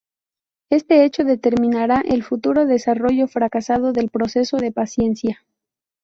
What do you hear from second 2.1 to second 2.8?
futuro